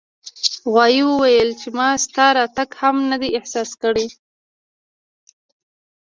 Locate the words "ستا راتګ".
2.05-2.69